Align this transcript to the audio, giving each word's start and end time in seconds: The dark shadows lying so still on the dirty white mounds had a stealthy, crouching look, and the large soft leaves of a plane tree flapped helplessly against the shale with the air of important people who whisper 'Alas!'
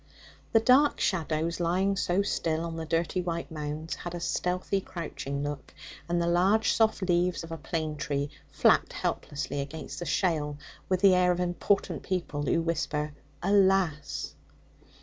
The 0.51 0.59
dark 0.59 0.99
shadows 0.99 1.59
lying 1.59 1.95
so 1.95 2.23
still 2.23 2.65
on 2.65 2.75
the 2.75 2.87
dirty 2.87 3.21
white 3.21 3.51
mounds 3.51 3.93
had 3.93 4.15
a 4.15 4.19
stealthy, 4.19 4.81
crouching 4.81 5.43
look, 5.43 5.75
and 6.09 6.19
the 6.19 6.25
large 6.25 6.71
soft 6.71 7.03
leaves 7.03 7.43
of 7.43 7.51
a 7.51 7.57
plane 7.57 7.97
tree 7.97 8.31
flapped 8.51 8.93
helplessly 8.93 9.61
against 9.61 9.99
the 9.99 10.05
shale 10.07 10.57
with 10.89 11.01
the 11.01 11.13
air 11.13 11.31
of 11.31 11.39
important 11.39 12.01
people 12.01 12.41
who 12.41 12.63
whisper 12.63 13.13
'Alas!' 13.43 14.33